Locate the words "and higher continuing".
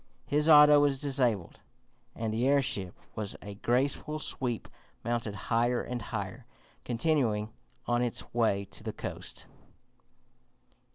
5.83-7.53